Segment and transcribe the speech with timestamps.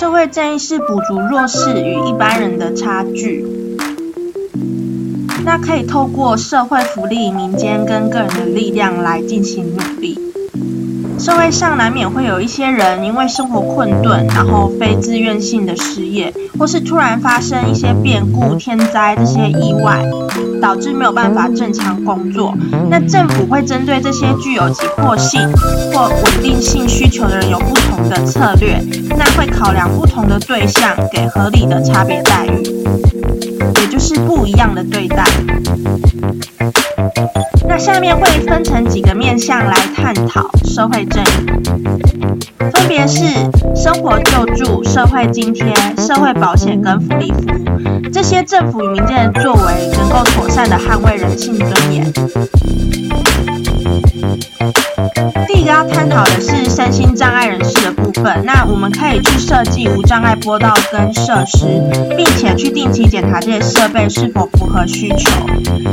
[0.00, 3.44] 社会正义是补足弱势与一般人的差距。
[5.44, 10.18] 那可以透过社会福利、民间跟个人的力量来进行努力。
[11.18, 20.02] 社会上难免会有一些人因为生活困顿，然后非自愿性的失业，或是突然发生一些变故、天灾这些意外，
[20.62, 22.54] 导致没有办法正常工作。
[22.88, 25.46] 那政府会针对这些具有急迫性
[25.92, 27.74] 或稳定性需求的人有不
[28.10, 28.76] 的策略，
[29.16, 32.62] 那会考量不同的对象，给合理的差别待遇，
[33.80, 35.24] 也就是不一样的对待。
[37.68, 41.46] 那下面会分成几个面向来探讨社会正义，
[42.72, 43.22] 分别是
[43.76, 52.12] 生活救助、社会津贴、社会保险跟福利服务，这些政府与民间的作为能够妥善的捍卫人性尊严。
[55.46, 57.46] 第一个要探讨的是身心障碍
[58.44, 61.66] 那我们可以去设计无障碍坡道跟设施，
[62.16, 65.30] 并且去定期检查这些设备是否符合需求。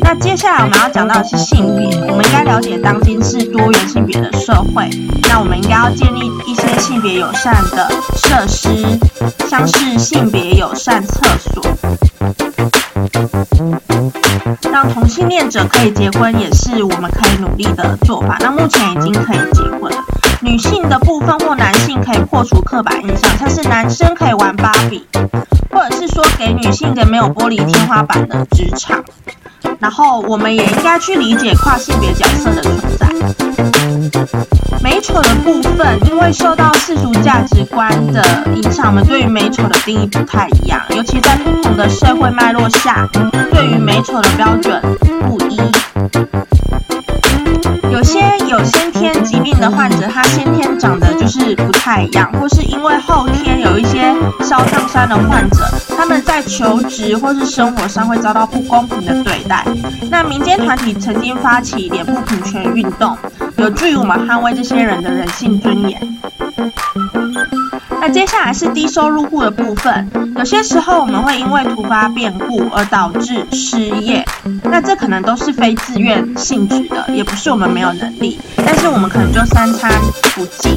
[0.00, 4.88] 那接下来我们要讲到的是性别，我们应该了解当今是多元性别的社会，
[5.28, 8.68] 那我们应该要建立一些性别友善的设施，
[9.48, 11.62] 像是性别友善厕所。
[14.70, 18.36] 让同性恋者可以结婚，也是我们可以努力的做法。
[18.40, 20.04] 那目前已经可以结婚了。
[20.40, 25.04] 女性的部分或男性可以破除刻板印象，像是男生可以玩芭比，
[25.70, 29.02] 或者是说给女性一个没有玻璃天花板的职场。
[29.80, 33.08] 然后我们也应该去理解跨性别角色的存在。
[34.80, 44.80] 美丑的部分，因为受到世俗价值观的影响，我们对于美丑的定义不太一样，尤其在不同的社会脉络下，对于美丑的标准
[45.26, 45.58] 不一。
[49.70, 55.64] 患者，他先天长得就是不太一样，或是因为后天有一些烧烫伤的患者，
[55.96, 59.64] 他们在求职或是生活上会遭到不公平的对待。
[60.10, 63.16] 那民间团体曾经发起脸部平权运动，
[63.56, 66.00] 有助于我们捍卫这些人的人性尊严。
[68.12, 74.24] 接下来是低收入户的部分，有些时候我们会因为突发变故而导致失业，
[74.64, 79.92] 那这可能都是非自愿性质的，也不是我们没有能力，但是我们可能就三餐
[80.34, 80.70] 不济，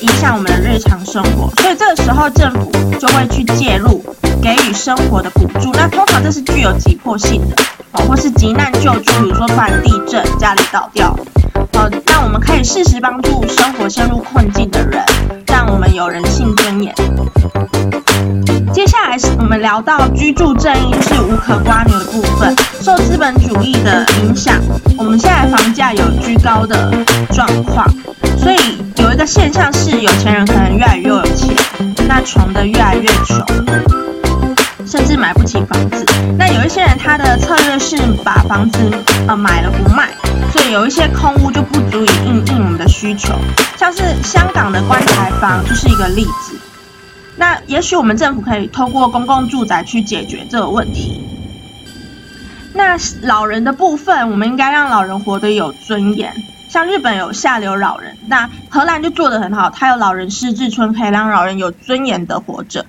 [0.00, 4.04] 影响我们的日常生活，所以这个时候政府就会去介入，
[4.42, 5.72] 给予生活的补助。
[5.74, 7.56] 那通常这是具有急迫性的，
[7.92, 11.16] 哦，或是急难救助，比如说突然地震，家里倒掉，
[11.74, 14.68] 呃，那我们可以适时帮助生活陷入困境。
[16.02, 16.92] 有人性尊严。
[18.72, 22.52] 接下来是我们聊到居住正义，是无可刮牛的部分。
[22.80, 24.56] 受资本主义的影响，
[24.98, 26.92] 我们现在房价有居高的
[27.32, 27.88] 状况，
[28.36, 28.56] 所以
[28.96, 31.54] 有一个现象是，有钱人可能越来越有钱，
[32.08, 33.38] 那穷的越来越穷，
[34.86, 36.04] 甚至买不起房子。
[36.38, 38.78] 那有一些人他的策略是把房子
[39.28, 40.10] 呃买了不卖。
[40.52, 43.34] 所以有一些空屋就不足以应应我们的需求，
[43.78, 46.54] 像是香港的棺材房就是一个例子。
[47.36, 51.26] 那也许我们政府可以透过公共住宅去解决这个问题。
[52.74, 56.30] 那老人的部分，我们应该让老人活得有尊严。
[56.68, 62.84] 像日本有下流老人，那荷兰就做得很好，它有老人失智村，可以让老人有尊严的活着。